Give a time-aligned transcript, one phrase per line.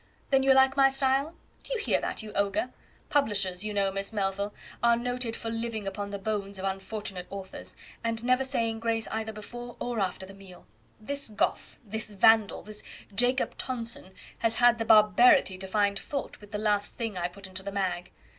[0.31, 1.35] Then you like my style?
[1.61, 2.69] Do you hear that, you ogre?
[3.09, 7.75] Publishers, you know, Miss Melville, are noted for living upon the bones of unfortunate authors,
[8.03, 10.65] and never saying grace either before or after the meal.
[10.99, 12.81] This Goth, this Vandal, this
[13.13, 17.45] Jacob Tonson, has had the barbarity to find fault with the last thing I put
[17.45, 18.09] into the "Mag"."